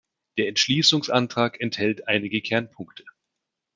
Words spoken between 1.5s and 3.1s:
enthält einige Kernpunkte.